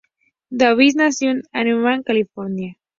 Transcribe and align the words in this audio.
Davis 0.49 0.95
nació 0.95 1.29
en 1.29 1.43
Anaheim, 1.51 2.01
California. 2.01 2.75